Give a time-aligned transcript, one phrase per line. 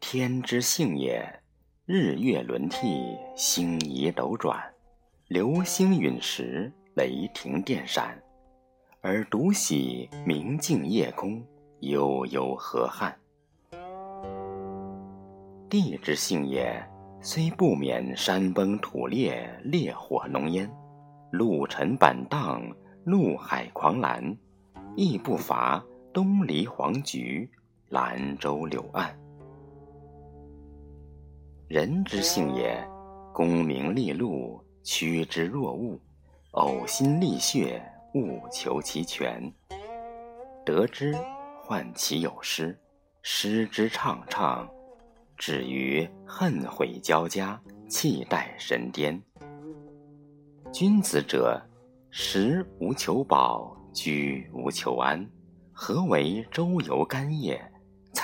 [0.00, 1.40] 天之性也，
[1.84, 4.58] 日月轮替，星移斗转，
[5.28, 8.18] 流星陨石，雷霆电闪，
[9.02, 11.44] 而独喜明净夜空，
[11.80, 13.14] 悠悠河汉。
[15.68, 16.82] 地之性也，
[17.20, 20.70] 虽不免山崩土裂，烈火浓烟，
[21.30, 22.62] 陆沉板荡，
[23.04, 24.36] 怒海狂澜，
[24.96, 27.50] 亦不乏东篱黄菊，
[27.90, 29.14] 兰舟柳岸。
[31.68, 32.82] 人之性也，
[33.32, 35.98] 功名利禄，趋之若鹜，
[36.52, 37.82] 呕心沥血，
[38.14, 39.52] 务求其全。
[40.64, 41.14] 得之，
[41.62, 42.74] 患其有失；
[43.22, 44.68] 失之，怅怅。
[45.36, 49.20] 至于恨悔交加，气待神颠。
[50.72, 51.60] 君子者，
[52.10, 55.28] 食无求饱，居无求安。
[55.72, 57.60] 何为周游干叶？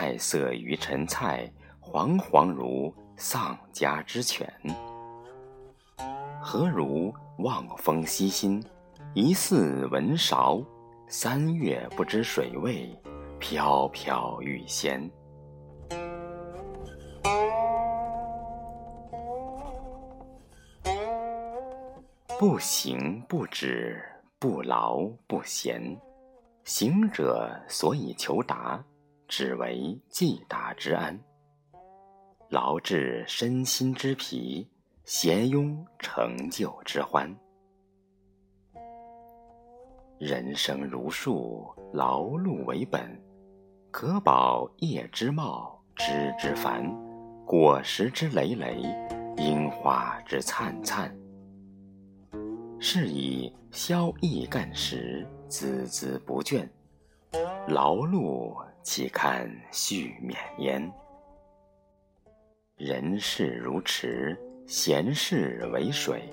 [0.00, 4.48] 菜色于陈菜，惶惶如丧家之犬。
[6.40, 8.64] 何如望风息心，
[9.12, 10.62] 疑似闻韶。
[11.08, 12.96] 三月不知水味，
[13.40, 15.10] 飘飘欲仙。
[22.38, 24.00] 不行不止，
[24.38, 25.82] 不劳不闲。
[26.62, 28.80] 行者所以求达，
[29.28, 31.16] 只为既达之安。
[32.48, 34.66] 劳致身心之疲，
[35.04, 37.32] 闲慵成就之欢。
[40.18, 43.22] 人生如树，劳碌为本，
[43.90, 46.82] 可保叶之茂，枝之繁，
[47.44, 48.80] 果实之累累，
[49.36, 51.14] 樱花之灿灿。
[52.80, 56.66] 是以宵逸干时，孜孜不倦；
[57.68, 58.56] 劳碌
[58.88, 60.90] 岂堪续绵焉？
[62.78, 64.34] 人事如池，
[64.66, 66.32] 闲事为水。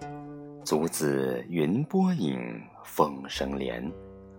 [0.64, 3.92] 足自云波影，风生莲。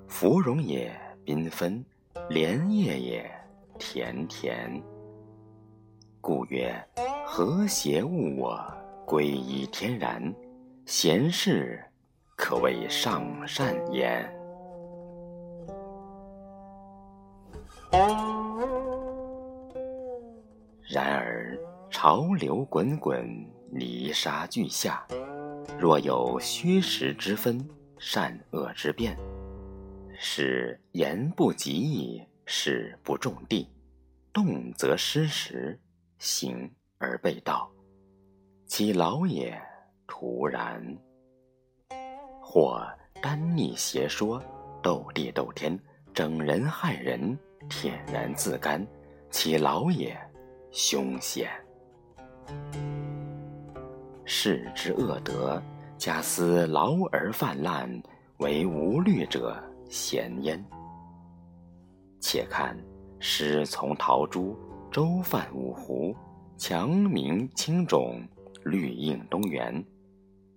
[0.09, 0.91] 芙蓉也
[1.27, 1.84] 缤纷，
[2.31, 3.31] 莲叶也
[3.78, 4.83] 甜甜。
[6.22, 6.75] 故曰：
[7.27, 8.59] 和谐物我，
[9.04, 10.34] 归依天然。
[10.87, 11.84] 闲事。
[12.34, 14.27] 可谓上善焉。
[20.88, 21.58] 然而
[21.90, 23.26] 潮流滚滚，
[23.70, 25.06] 泥沙俱下。
[25.78, 27.68] 若有虚实之分，
[27.98, 29.16] 善恶之辨，
[30.14, 33.68] 使言不及义，事不中地，
[34.32, 35.78] 动则失时，
[36.18, 37.70] 行而背道，
[38.66, 39.60] 其劳也
[40.06, 40.96] 徒然。
[42.40, 42.86] 或
[43.20, 44.40] 单逆邪说，
[44.82, 45.78] 斗地斗天，
[46.14, 47.36] 整人害人，
[47.69, 48.87] 恬然自甘，
[49.31, 50.16] 其劳也
[50.71, 51.50] 凶险。
[54.25, 55.62] 世之恶德，
[55.97, 57.91] 家思劳而泛滥，
[58.38, 59.56] 为无虑者
[59.88, 60.65] 贤焉。
[62.21, 62.77] 且看
[63.19, 64.56] 师从陶朱，
[64.91, 66.15] 周泛五湖，
[66.56, 68.21] 强明青冢，
[68.65, 69.84] 绿映东原，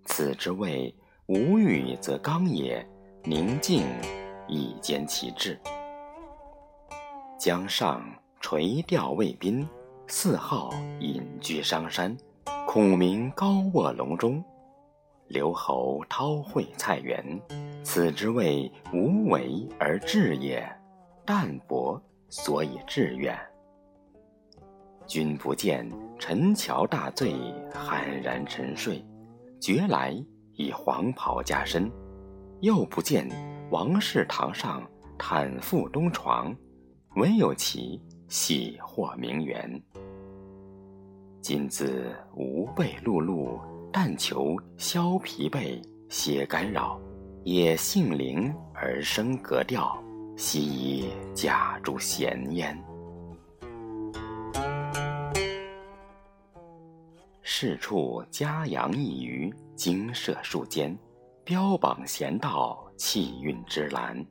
[0.05, 0.93] 此之谓。
[1.27, 2.83] 无欲则刚也，
[3.23, 3.83] 宁静
[4.47, 5.59] 以坚其志。
[7.39, 8.03] 江上
[8.41, 9.65] 垂钓魏宾，
[10.07, 12.15] 四号隐居商山，
[12.67, 14.43] 孔明高卧龙中，
[15.29, 17.23] 刘侯韬晦菜园。
[17.81, 20.69] 此之谓无为而治也，
[21.25, 23.39] 淡泊所以致远。
[25.07, 25.89] 君不见
[26.19, 27.31] 陈桥大醉，
[27.71, 29.01] 酣然沉睡，
[29.61, 30.13] 觉来。
[30.55, 31.89] 以黄袍加身，
[32.59, 33.25] 又不见
[33.71, 34.85] 王室堂上
[35.17, 36.53] 坦腹东床，
[37.15, 39.81] 唯有其喜获名媛。
[41.41, 43.59] 今自无备碌碌，
[43.91, 46.99] 但求消疲惫，歇干扰，
[47.43, 50.01] 也性灵而生格调，
[50.37, 52.77] 悉以假诸闲焉。
[57.41, 60.95] 是处嘉阳一隅，精舍数间，
[61.43, 64.23] 标榜贤道，气韵之兰。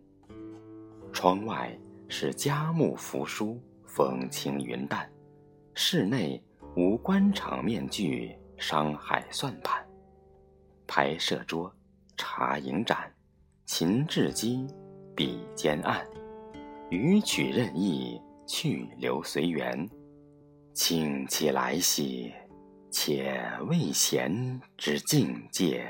[1.13, 1.77] 窗外
[2.09, 5.07] 是佳木扶疏，风轻云淡；
[5.75, 6.43] 室内
[6.77, 9.87] 无官场面具，商海算盘，
[10.87, 11.73] 牌设桌，
[12.17, 13.13] 茶饮盏，
[13.67, 14.67] 琴制机，
[15.15, 16.07] 笔尖案，
[16.91, 19.89] 予取任意，去留随缘，
[20.73, 22.33] 清其来兮。
[22.91, 23.39] 且
[23.69, 25.87] 未闲之境界。